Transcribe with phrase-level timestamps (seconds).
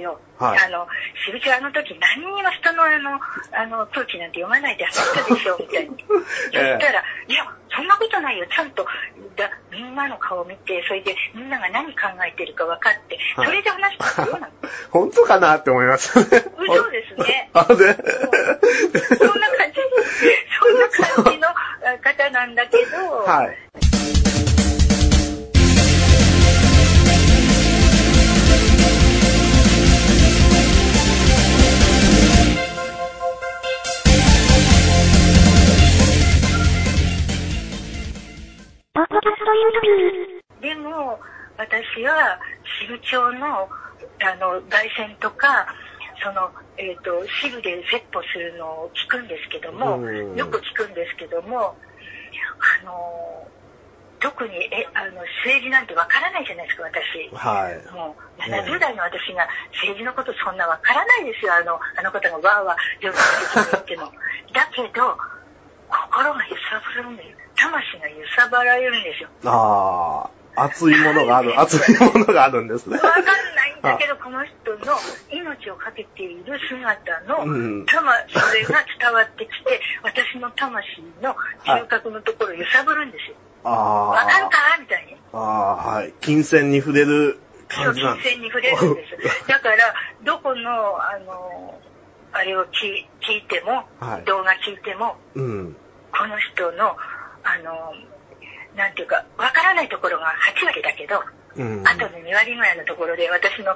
[0.00, 0.20] ですよ。
[0.38, 0.88] はいあの、
[1.24, 3.20] しぶちはあの時何にも人のあの、
[3.52, 5.96] あの、空気なんて読まないで走ったでしょ、みたいに。
[6.08, 7.44] そしたら、いや、
[7.76, 8.46] そんなことないよ。
[8.48, 8.86] ちゃんと、
[9.36, 14.52] だみんなの顔を見て、それでみんなが何考えてるか分かって、はいそれで話したらどうなの
[14.90, 16.26] 本当かなって思いましたね。
[16.58, 17.98] 嘘ですねあ、で、そんな感
[19.72, 19.80] じ、
[20.58, 21.54] そんな感じのあ
[22.02, 24.29] 方なんだけど、はい。
[42.90, 43.68] 支部長の、
[44.22, 45.66] あの、外線とか、
[46.22, 51.76] その、えっ、と、支部で説法するのを聞くんですけども、うんよく聞くんですけども、
[52.82, 53.46] あの、
[54.20, 57.30] 特に、え、あの、政治なんてわからないじゃないですか、私。
[57.32, 57.94] はい。
[57.94, 63.16] もう、70代の私が政治のことそんなわからないですよ、あの、あの方がわーわー、よく
[63.72, 64.12] 言っても。
[64.52, 65.16] だけど、
[65.88, 67.40] 心が揺さぶるんです。
[67.56, 69.28] 魂が揺さばられるんですよ。
[69.44, 72.96] ああ、熱いものがある、熱いものがあるんですね。
[72.96, 73.32] わかんな
[73.68, 74.96] いんだけど、この人の
[75.30, 81.34] 命をかけている姿の、うん魂、それが伝わってきて、私の魂の
[81.64, 83.36] 中核のところを揺さぶるんですよ。
[83.64, 85.16] あわかるかみたいに。
[85.32, 86.14] あ、ああ、はい。
[86.20, 88.28] 金銭に触れる感じなんです。
[88.28, 89.46] 金銭に触れるんです。
[89.48, 89.76] だから、
[90.22, 90.70] どこの、
[91.02, 91.80] あの、
[92.32, 95.76] あれを聞聞いても、はい動画聞いても、うん。
[96.12, 96.96] この人の、
[97.42, 97.94] あの、
[98.76, 101.22] なんていうか、わからないところが8割だけど、
[101.56, 101.82] うん。
[101.86, 103.74] あとの2割ぐらいのところで私の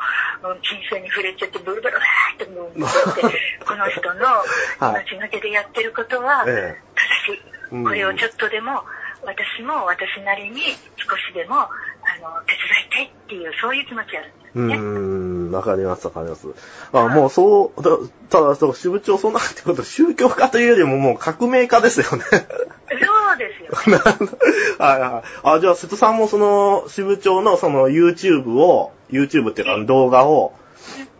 [0.48, 3.22] うん金銭に触れちゃってブルブルわーって
[3.66, 6.80] この人のはい命がけでやってることはえ
[7.26, 7.42] 正しい。
[7.72, 8.84] うんこれをちょっとでも
[9.24, 10.62] 私も私なりに
[10.96, 11.66] 少しでもあ
[12.22, 14.76] の手伝いたいっていうそういう気持ちがあるんですうね。
[14.76, 15.50] ん。
[15.50, 16.46] わかります、わかります。
[16.92, 17.90] あ、もうそう、だ
[18.30, 22.24] ただ、そう、支部長、そんなってこと、宗教家というよりももう革命家ですよね。
[24.78, 25.56] はいはい。
[25.56, 30.54] あ、じゃあ、瀬戸さんもその、支部長のその YouTube を、YouTube っていうか動画を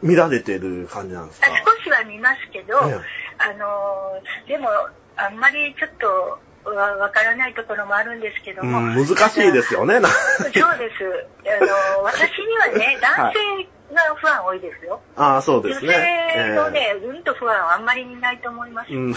[0.02, 1.46] 見られてる感じなんですか？
[1.46, 3.00] あ少しは見ますけど、ええ
[3.36, 4.68] あのでも
[5.16, 10.00] あんまりちょっとわわからないところもあるんですけども、うん、難しいですよね。
[10.00, 10.14] なそ
[10.48, 11.26] うです。
[11.46, 11.64] あ
[11.98, 15.00] の、私にはね、 男性が不安多いですよ。
[15.16, 16.30] ああ、そうで女すね。
[16.34, 18.88] 性のね、うんと不安はあんまりいないと思います。
[18.90, 19.14] ええうん。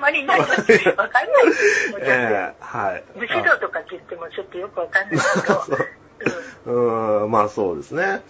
[0.00, 1.90] んまりいないわかんないです。
[1.90, 3.04] もうちょっええはい。
[3.12, 6.00] と武士道とかって言ってもちょっとよくわかんないけど。
[6.66, 8.20] うーん、まあそうですね。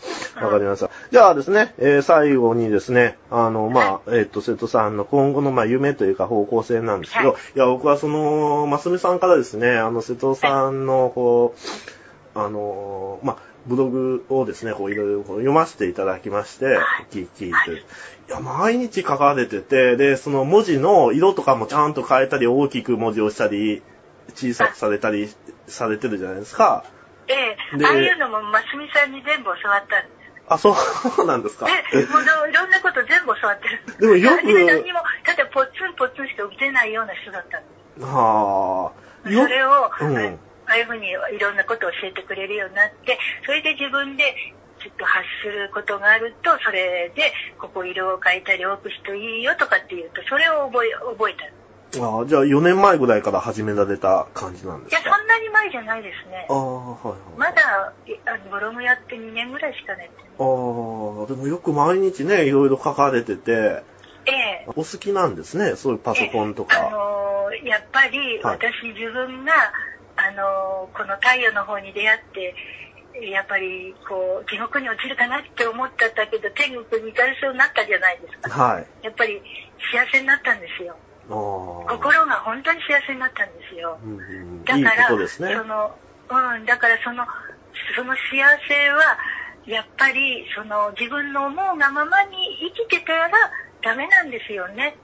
[0.41, 0.91] わかりました。
[1.11, 16.79] じゃあですね、えー最後にですね、あの、まあ、えっ、と、瀬戸さんの今後の、まあ、夢というか方向性なんですけど、、はいや、僕はその、ますみさんからですね、あの、瀬戸さんの、こう、あの、まあ、ブログをですね、こう、いろいろ読ませていただきまして、
[17.11, 17.83] 聞聞いて、い
[18.29, 23.83] や、毎日書かれてて、で、その文字の色とかもちゃんと変えたり、大きく文字をしたり、
[24.35, 25.29] 小さくされたり
[25.67, 26.85] されてるじゃないですか。
[27.29, 30.21] ええでああいうのもますみさんに全部教わったんです。
[30.49, 30.75] あ、そ
[31.23, 31.67] うなんですか。
[31.67, 31.73] で、
[32.07, 37.69] もういろんなこと全部教わってるんでもよく何にも、ただポツンポツンしか打てないような人だったんで
[38.01, 38.05] す。
[38.05, 39.01] はあ。
[39.25, 40.39] それを、うん
[40.71, 44.23] あああいうふうにいろんなことを教えてくれるようになって、それで自分で
[44.79, 51.45] ちょっと発することがあると、それで、ここ色を変えたり多くしていいよとかっていうと、それを覚え、覚えた。
[51.45, 51.49] い
[52.01, 56.53] あじゃあ4年前ぐらいから始められた感じなんですや、かそんなに前じゃないですねあ。
[56.55, 57.19] あ、はいはい。
[57.37, 60.09] まだ、いあのブログやって2年ぐらいしかね。
[60.39, 63.83] ああ、でもよく毎日ね、いろいろ書かれてて、
[64.27, 64.65] ええ。
[64.69, 66.91] お好きなんですね、そういうパソコンとあか。
[66.91, 67.21] のー
[67.65, 69.53] やっぱりはい私自分が、
[70.21, 72.55] あのーこの太陽の方に出会って、
[73.31, 78.51] やっぱりこう地獄に落ちるかなって思ったんだけど天国に行かれそうになったじゃないですか。
[78.51, 78.87] はい。
[79.03, 79.41] やっぱり
[79.93, 80.97] 幸せになったんですよ。
[81.31, 83.99] 心が本当に幸せになったんですよ。
[84.03, 85.27] うんうんだから、ね。
[85.39, 85.95] その、
[86.31, 87.25] うん、だからその、
[87.95, 89.17] その幸せは、
[89.67, 92.37] やっぱり、その、自分の思うがままに
[92.75, 93.31] 生きてたら
[93.83, 94.97] ダメなんですよね。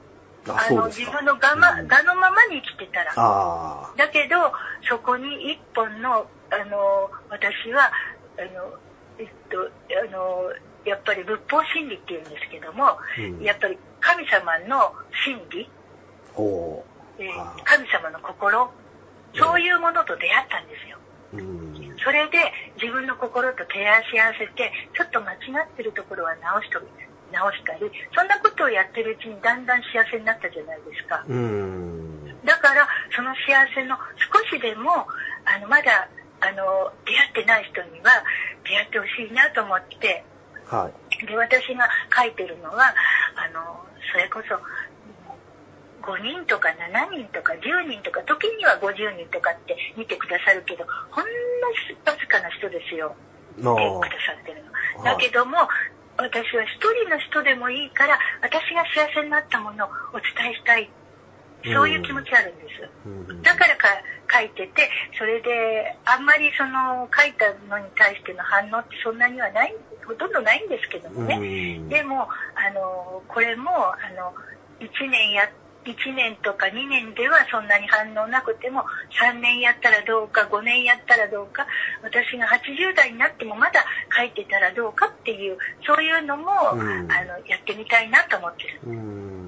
[0.48, 0.86] あ、あの。
[0.86, 3.12] 自分のがま、うんがのままに生きてたら。
[3.16, 4.36] あだけど、
[4.88, 7.92] そこに一本の、あの、私は、
[8.38, 8.72] あの、
[9.18, 10.50] えっと、あの、
[10.84, 14.94] やっぱり仏法真理っていうんですけども、うんやっぱり神様の
[15.26, 15.68] 真理、
[17.18, 18.70] えー神様の心、
[19.34, 20.98] そういうものと出会ったんですよ。
[21.32, 21.36] う。
[21.38, 21.96] うん。
[21.98, 22.38] それで
[22.80, 26.80] 自分の心と照らし合わせて、ちょっと間違ってるところは直しと
[27.32, 31.24] 直したり、そんなことをやってるうちにだんだん幸せになったじゃないですか。
[31.26, 32.05] うん。
[32.76, 35.08] だから、その幸せの少しでも、
[35.48, 36.08] あの、まだ、
[36.40, 38.20] あの、出会ってない人には、
[38.68, 40.24] 出会ってほしいなと思って、
[40.68, 41.26] はい。
[41.26, 42.92] で、私が書いてるのは、
[43.36, 43.80] あの、
[44.12, 44.60] それこそ、
[46.04, 51.30] 5人とか7人とか10人とか、時には50人とかって見てくださるけど、ほんの
[52.04, 53.16] わずかな人ですよ。
[53.56, 55.04] な見てくださってるの。
[55.04, 55.56] だけども、
[56.18, 60.90] 私は一人の人でもいいから、私が幸せになったものをお伝えしたい。
[61.72, 62.90] そういう気持ちあるんです。
[63.06, 63.88] うんだからか
[64.32, 69.74] 書いてて、それで、あんまりその書いたのに対しての反応ってそんなにはない、
[70.04, 71.36] ほとんどないんですけどもね。
[71.36, 74.34] うんでも、あの、これも、あの、
[74.80, 75.48] 1年や、
[75.84, 78.84] 1年とか2年ではそんなに反応なくても、
[79.22, 81.66] 3年やったらどうか、5年やったらどうか、
[82.02, 83.84] 私が80代になってもまだ
[84.16, 88.80] 書いてたらどうかっていう、そういうのも、うんあの、やってみたいなと思ってる。
[88.86, 89.45] うん。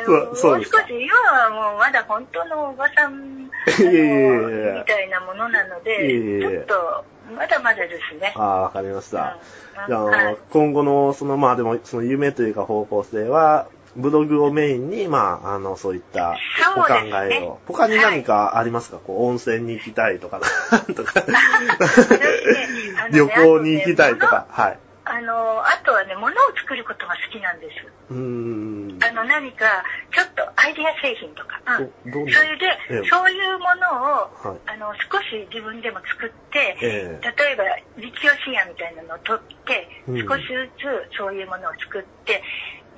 [0.00, 0.88] もそうそうですか少。
[0.88, 7.04] し今はもうまだ本当のおばさんあ いやいやいやみたいなものなのいやいで、ちやいやょっと
[7.36, 8.32] まだまだですね。
[8.36, 9.18] ああ、わかりました。
[9.20, 16.36] うんじゃあ、はい今後の、その、まあでも、その夢というか方向性は、ブログをメインに、まあ、あの、そういった
[16.76, 16.94] お考
[17.30, 17.58] えを。
[17.66, 20.40] 他に何かありますか、こう、温泉に行きたいとか、
[20.96, 21.36] とか、 ね
[23.12, 24.78] 旅行に行きたいとか、はい。
[25.08, 28.12] あの、あとはね、物を作ることが好きなんです。
[28.12, 28.98] うーん。
[29.02, 29.82] あの、何か、
[30.12, 31.60] ちょっとアイディア製品とか。
[31.80, 31.88] うん
[32.28, 37.64] それで、ええそういうものを、はいあの、少し自分でも作って、ええ例えば、
[37.96, 42.42] 実用シーンみたいなのを取って、うん少しずつそういうものを作って、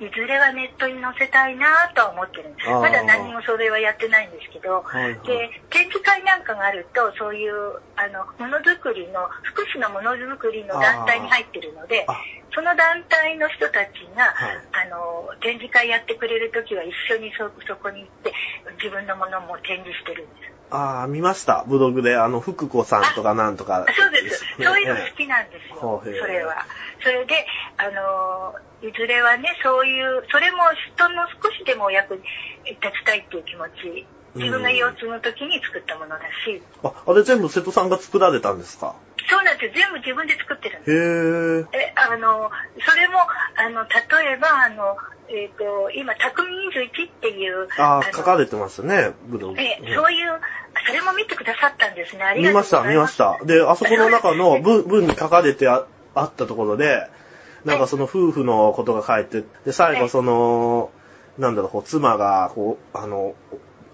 [0.01, 2.69] いずれはネットに載せたいなとは思ってるんです。
[2.69, 12.17] まだ何もそれはやってないんですけど、はいはいで、展示会なんかがあると、そういう、あの、ものづくりの、福祉のものづくりの団体に入ってるのであ、
[12.53, 18.33] その団体の人たちが、はいあの、展示会やってくれるときは一緒にそ、そこに行って、
[18.81, 20.51] 自分のものも展示してるんです。
[20.71, 21.65] ああ、見ました。
[21.67, 24.43] ブログで、あの、福子さんとかなんとか、そうです。
[24.57, 26.01] ねそういうの好きなんですよ。
[26.01, 26.65] そうれは。
[27.03, 27.45] それで、
[27.81, 28.53] あの、
[28.87, 30.57] いずれはね、そういう、それも
[30.93, 32.21] 人の少しでもお役に
[32.65, 34.05] 立ちたいっていう気持ち、
[34.35, 38.95] 自分が腰痛の時に作ったものだし、あ、あれ全部瀬戸さんが作られたんですか？
[39.29, 39.75] そうなんです。
[39.75, 41.77] 全部自分で作ってるんです。
[41.77, 41.83] へえ。
[41.89, 42.51] え、あの、
[42.85, 43.19] それも、
[43.55, 44.97] あの、例えば、あの、
[45.29, 46.43] えっ、と、今、匠
[46.73, 49.61] 21っていう、ああ、の書かれてますね、ブログ。
[49.61, 50.39] えうんそういう、
[50.87, 52.23] それも見てくださったんですね。
[52.23, 53.01] ありがと見ました、うございま。
[53.01, 53.45] 見ますした。
[53.45, 55.85] で、あそこの中の文文に書かれてあ
[56.15, 57.07] あったところで、
[57.65, 60.91] なんかその夫婦のことが書いて、で、最後その、
[61.37, 63.35] なんだろう、こう妻が、こう、あの、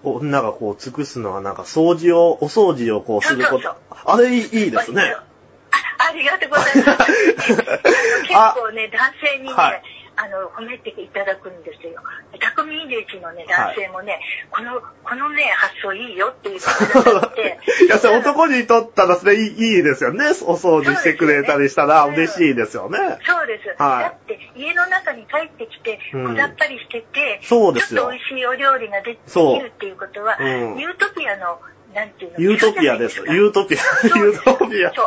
[0.02, 3.74] お女がこう尽くすのはなんか掃除を、お掃除をこうすること。
[3.90, 5.02] あれいいですね。
[5.02, 5.24] あ
[6.10, 7.56] ありがとうございます。
[7.56, 12.02] 結構ね、男性にね、はいあの、褒めていただくんですよ。
[12.40, 14.20] 匠21のね、男性もね、
[14.50, 17.58] この、このね、発想いいよって言って。
[17.86, 20.24] いや、それ男にとったらそれいいいいですよね。
[20.42, 22.98] お掃除してくれたりしたら嬉しいですよね。
[23.24, 23.68] そうです。
[23.80, 31.60] はいだって、家の中に帰ってきて、うんこだっぱりしてて、そうですよちょっと美味しいお料理ができるっていうことは、うんユートピアの、
[31.94, 32.40] なんていうの？
[32.40, 33.18] ユートピアです。
[33.20, 33.78] ユートピア。
[34.18, 34.92] ユートピア。
[34.94, 35.06] そう。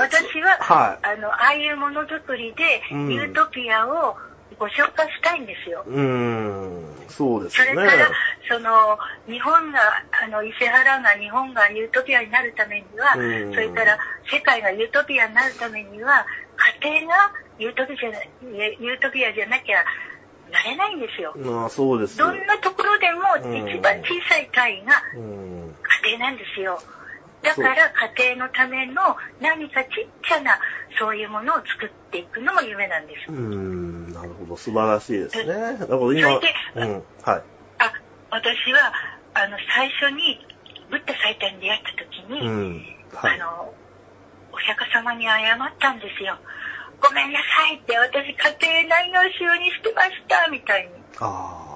[0.00, 4.16] 私は、はいあの、ああいうものづくりで、うんユートピアを
[4.58, 5.84] ご紹介したいんですよ。
[5.86, 7.74] うーん、そうですよね。
[7.74, 8.10] それから、
[8.48, 9.80] その、日本が、
[10.24, 13.98] あの、伊勢原が日本がユートピアになるためには、うんそれから
[14.30, 16.26] 世界がユートピアになるためには、
[16.82, 18.18] 家庭がユートピアじゃな
[18.64, 19.84] ユートピアじゃなきゃ
[20.50, 21.34] なれないんですよ。
[21.36, 22.18] まあ、そうです。
[22.18, 25.61] どんなところでもうん一番小さい単位がうん。
[26.02, 26.80] 家庭なんですよ。
[27.42, 30.58] だから家庭のための何かちっちゃな
[30.98, 33.38] そういうものを作っていくのも夢なんですうー。
[33.38, 34.56] ん、なるほど。
[34.56, 35.76] 素晴らしいですね。
[35.78, 37.42] だから今、うん、はい。
[37.78, 37.92] あ、
[38.30, 38.92] 私は、
[39.34, 40.38] あの、最初に、
[40.90, 43.40] ブッダ最多に出会った時に、うん、はい。
[43.40, 43.74] あの、
[44.52, 46.38] お釈迦様に謝ったんですよ。
[47.00, 50.90] ごめんなさいって、私家庭内の収にしてました、みたいに。
[51.18, 51.71] あ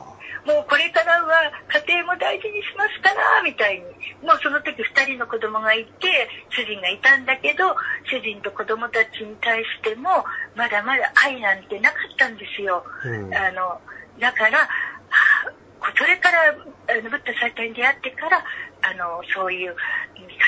[0.47, 1.51] もうこれからは
[1.87, 3.83] 家庭も大事にしますから、みたいに。
[4.23, 7.75] もうその時二人の子供がいて、主人がいたんだけど、
[8.07, 10.25] 主人と子供たちに対しても、
[10.55, 12.85] まだまだ愛なんてなかったんですよ。
[12.87, 13.35] あ、うん。
[13.35, 13.81] あの、
[14.21, 14.69] だから、あ
[15.99, 18.45] それから、あの、ブッダ最多に出会ってから、
[18.83, 19.75] あの、そういう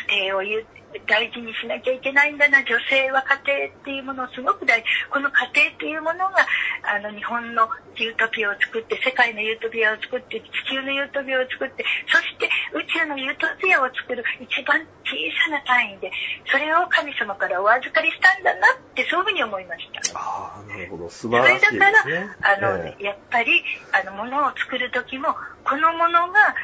[0.09, 0.67] 家庭を言う
[1.07, 4.87] 大事にしなきゃいけないんだな、女性は家庭っていうものをすごく大事。
[5.11, 6.47] この家庭っていうものが、
[6.89, 15.13] あの、日本のユートピアを作って、世界のユートピアを作って、地球のユートピアを作って、そして宇宙のユートピアを作る一番小
[15.45, 16.11] さな単位で、
[16.49, 20.19] それを神様からお預かりしたんだなって、そういうふうに思いました。
[20.19, 21.11] ああ、なるほど。
[21.11, 22.37] 素そ晴らしいでれだから、すね。
[22.41, 26.57] あの、ええやっぱり、あの、物を作る時も、このものが、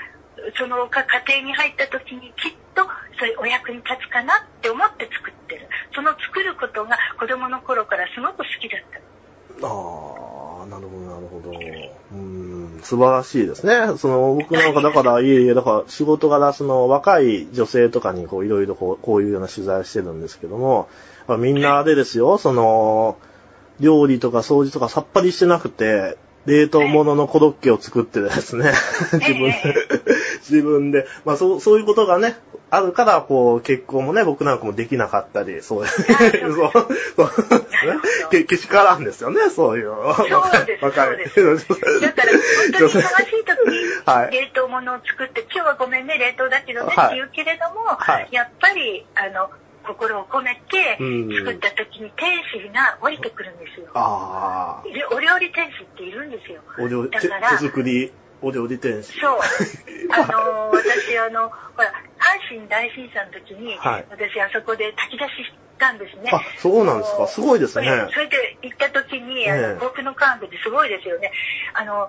[0.56, 2.82] その家庭に入った時にきっと
[3.18, 5.68] それお役に立つかなって思って作ってる。
[5.94, 9.13] その作ることが子供の頃からすごく好きだった。
[9.62, 11.52] ああ、なるほど、なるほど。
[12.12, 13.96] うん、素晴らしいですね。
[13.98, 20.88] その、僕なんかだから、いえいえ、だから仕事柄、その、若い女性とかに、こう、いろいろこう、こういうような取材をしてるんですけども、
[21.26, 23.16] まあみんなでですよ、その、
[23.80, 28.72] 料理とか掃除とかさっぱりしてなくて、冷凍物のコロッケを作ってですね、
[29.12, 29.74] 自分で、
[30.40, 32.36] 自分で、まあそう、そういうことがね、
[32.70, 37.96] あるから、こう、結婚もね、僕なんかもできなかったり、そういう、そう、そうですね。
[38.30, 39.92] けけしからんですよね、そういう。
[39.92, 41.68] そうです若いそうです
[42.00, 49.50] だから、本当に忙しい時にはい冷凍物を作って、今日はごめんね、冷凍だけどねはいって言うけれども、はいやっぱり、あの、
[49.86, 53.86] 心を込めてうん作った時に天使が降りてくるんですよ。
[53.94, 56.62] ああ、でお料理天使っているんですよ。
[56.78, 58.10] お料理、手だから手作り、
[58.42, 59.20] お料理店主。
[59.20, 59.38] そう。
[60.12, 61.92] あの、私、あの、ほら、
[62.24, 66.30] 阪神大震災の時に、はい私、あそこで炊き出ししたんですね。
[66.32, 71.30] あそうなんですかすごいですねそれで行った時に、あええの、僕のカードってすごいですよね。
[71.74, 72.08] あの、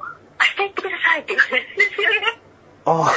[0.57, 2.45] 明日行ってくださいって言われるんですよね。
[2.88, 3.13] ああ、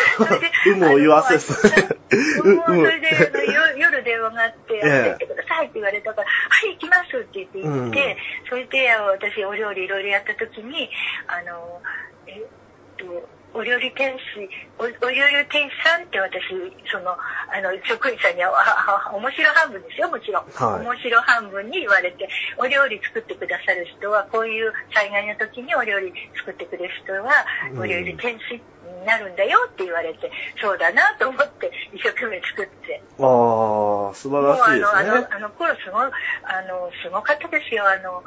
[0.64, 1.52] 有無を言わせず。
[2.42, 3.08] もうそれで、
[3.76, 8.16] 夜電話があって、ええ明日行ってくださいって言われたから、はい、行きますって言って行って、
[8.48, 10.90] それで私お料理いろいろやった時に、
[11.26, 11.82] あの、
[12.26, 12.42] えっ
[12.96, 16.40] と、お料理店主、おお料理店主さんって私、
[16.92, 18.52] その、あの、職員さんには、
[19.12, 20.44] 面白半分ですよ、もちろん。
[20.44, 22.28] はい面白半分に言われて、
[22.58, 27.32] お料理作ってくださる人は、こういう災害の時にお料理作ってくれる人は、
[27.72, 28.60] うんお料理店主に
[29.06, 33.02] なるんだよって言われて、そうだなと思って一生懸命作って。
[33.18, 35.26] ああ、素晴らしいですの、あのね、。
[35.30, 36.10] あの頃すごい、
[36.44, 37.88] あの、すごかったですよ。
[37.88, 38.22] あの、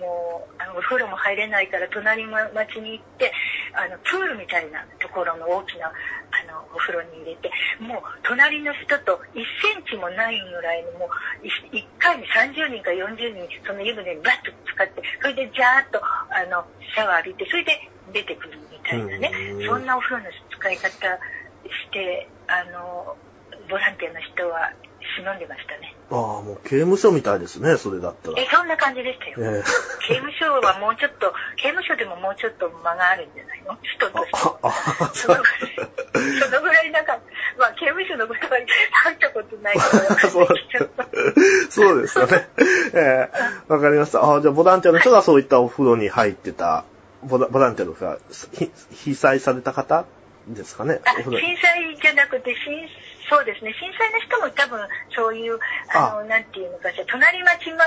[0.00, 3.32] もう、あの、お風呂も入れないから隣の町に行って、
[3.76, 5.92] あの、プールみたいなところの大きな、あ
[6.50, 16.64] の、お風呂に入れて、もう、隣の人と1センチもないぐらいの、もう、1回に30人か40人、その湯船にバッと使って、それでジャーッと、あの、
[16.94, 17.76] シャワー浴びて、それで
[18.12, 19.30] 出てくるみたいなね
[19.60, 19.66] うん。
[19.66, 20.98] そんなお風呂の使い方し
[21.92, 23.16] て、あの、
[23.68, 24.72] ボランティアの人は
[25.18, 25.94] 忍んでましたね。
[26.10, 28.34] ああ、もう刑務所みたいですね、それだったら。
[28.40, 29.36] え、そんな感じでしたよ。
[29.38, 29.62] ええ
[30.06, 33.78] 刑務所はもうちょっと、刑務所でももうちょっと間があるんじゃないの？
[33.82, 34.36] 人として
[35.14, 37.18] そのぐらい、そのぐらいなんか、
[37.58, 38.58] まあ刑務所のことは
[39.04, 40.48] 入ったことないから そう
[41.70, 42.48] そうですよね。
[42.94, 44.20] ええわかりました。
[44.34, 46.84] あじゃあ、ボランティアの人がそういったお風呂に入ってた、
[47.22, 48.18] ボラボランティアの人が、
[48.52, 50.04] ひ被災された方
[50.48, 51.00] ですかね？
[51.04, 52.88] あ震災じゃなくて、震
[53.30, 54.82] そうですね、震災の人も多分
[55.14, 55.56] そういう、
[55.94, 56.18] あ。
[56.18, 57.86] の、なんていうのかしら、隣町ま、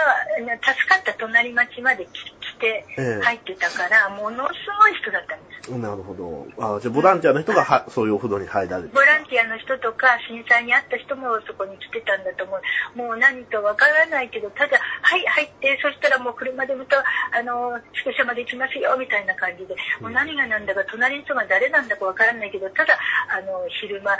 [0.63, 3.21] 助かった隣町まで来来てええ。
[3.21, 5.71] 入ってたから、ものすごい人だったんです。
[5.71, 6.47] なるほど。
[6.59, 8.89] あじゃあ、ボランティアの人がはそういうお風呂に入られて。
[8.95, 12.55] ボランティアの人とか震災に遭った人もそこに来てたんだと思
[12.95, 12.97] う。
[12.97, 22.97] もう何かわからないけど、ただ、はい、入って、そしたらもう車でまた、あの、宿舎まで行きますよ、みたいな感じで、もう何が何だか、隣の人が誰なんだかわからないけど、ただ、
[23.27, 24.15] あの、昼間、あ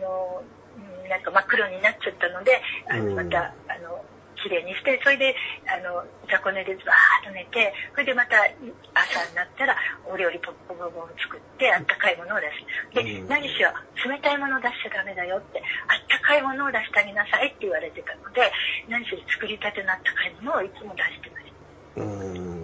[0.00, 0.58] の、うん
[1.08, 4.04] なんか真っ黒になっちゃったので、あのうんまた、あの、
[4.42, 5.34] 綺麗にして、それで、
[5.66, 8.38] あの、雑魚寝でバーッと寝て、それでまた
[8.94, 12.46] 朝になったらお料理ポッポボボを作って、あったかいものを出
[12.94, 13.04] す。
[13.04, 13.70] で、うん何しろ
[14.06, 18.52] 冷たいものを出しちゃダメだよって、あったかいものを出してあげなさいって言われてたので、
[18.88, 21.52] 何しろ作りたてのあったかいものをいつも出してまし
[21.96, 22.57] うーん。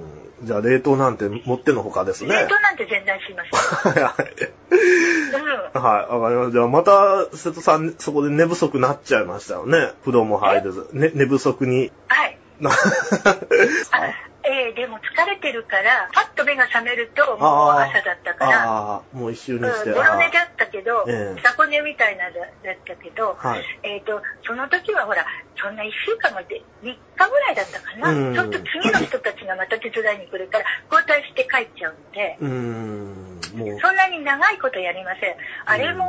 [0.44, 2.32] じゃあ、冷凍なんてもってのほかですた。
[2.32, 2.42] ね。
[2.42, 4.04] 冷凍なんて全然しません。
[4.04, 5.74] はい。
[5.74, 5.82] うん。
[5.82, 6.52] はい、わかりました。
[6.52, 9.92] じゃあ、また、瀬戸さん、そこで寝不足になっちゃいましたよね。
[10.04, 10.88] 風呂も入れず。
[10.92, 12.23] ね、寝不足にはい。
[12.64, 19.90] な、あえーでも疲れてるから、パッと目が覚めると、もう朝だったから、もう一周にして。
[19.90, 21.40] うん、ボロ寝だあったけど、ええ。
[21.42, 23.64] 雑魚寝みたいなだだったけど、はい。
[23.82, 25.24] えっ、と、その時はほら、
[25.56, 28.10] そんな1週間まで、3日ぐらいだったかな。
[28.10, 28.34] うん。
[28.34, 35.36] ちょっと次の人たちがまた手伝いに来るから、交代して帰っちゃうんで、うーん、もう、そんなに長いことやりません。
[35.64, 36.04] あれも、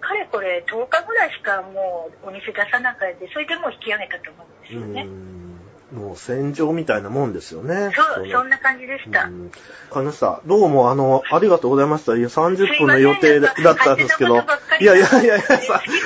[0.00, 5.35] かれこれ10日ぐらいしかもうお店出さなかったで、それでもう引き上げたと思うんですうよね。
[5.96, 7.90] もう戦場みたいなもんですよね。
[8.14, 9.24] そう、ねそんな感じでした。
[9.24, 9.44] うん。
[9.44, 9.50] わ
[9.94, 10.42] かりました。
[10.44, 12.16] どうも、あの、ありがとうございました。
[12.16, 14.36] いや、30分の予定だったんですけど、
[14.80, 15.42] いやいやいやいや、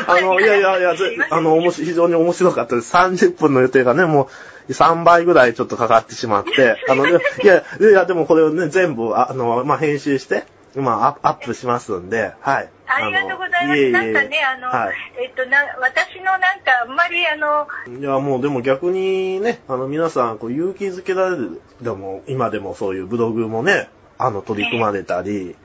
[0.07, 0.95] あの、いやいやいや、
[1.31, 2.95] あの、非常に面白かったです。
[2.95, 4.29] 30分の予定がね、も
[4.69, 7.13] う、3倍ぐらいちょっとかかってしまって、あの、い
[7.45, 10.45] や、いや、でもこれをね、全部、あの、まあ、編集して、
[10.77, 12.71] まあ、アップしますんで、はい。
[12.87, 13.63] ありがとうございます。
[13.63, 14.95] あのええなんかね、あの、はい。
[15.21, 17.67] えっと、な、私のなんか、あんまりあの、
[17.99, 25.57] いや、もうでも逆にね、あの皆さん、こう勇気づけられる、でも、今でもそういうブログもね、あの、取り組まれたり、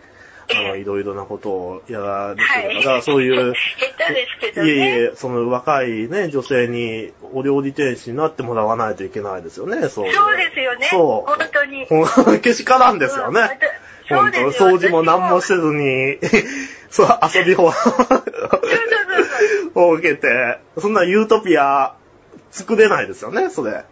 [0.51, 3.53] あの、いろいろなことをやられてるから、そういう、
[3.97, 4.67] 下手ですけどね。
[4.67, 10.11] いえいえ、その若いね、女性にお料理店主になってもらわないといけないですよね、そう。
[10.11, 10.87] そうですよね。
[10.89, 11.29] そう。
[11.29, 11.85] 本当に。
[11.85, 13.41] ほん けしからんですよね。
[13.41, 16.19] うん本当掃除も何もせずに、
[16.89, 18.25] そう、遊び方そうそうそうそう。
[19.75, 21.95] を受けて、そんなユートピア
[22.51, 23.83] 作れないですよね、それ。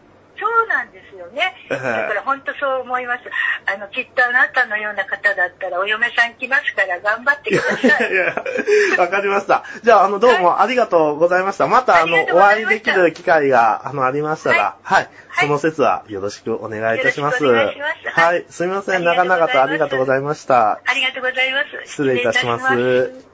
[1.33, 1.55] ね。
[1.69, 3.23] ええだから本当そう思います。
[3.65, 8.11] あの、きっとあなたのような方だったらお嫁さん来ますから頑張っていやください。
[8.11, 8.35] いや、
[8.99, 9.63] わかりました。
[9.83, 11.67] じゃあ、あの、どうもありがとうございました。
[11.67, 15.03] また、あのお会いできる機会が、あの、ありましたら、はい。
[15.03, 17.43] はいその説はよろしくお願いいたします。
[17.43, 18.45] はい。
[18.49, 19.03] すみません。
[19.03, 20.79] 長々とありがとうございました。
[20.85, 23.32] ありがとうございます失礼いたします